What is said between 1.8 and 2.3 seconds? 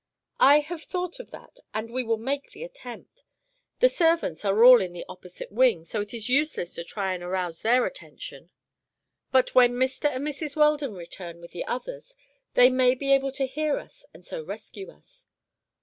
we will